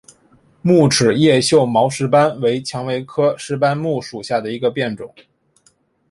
[0.63, 5.13] 木齿叶锈毛石斑为蔷薇科石斑木属下的一个变种。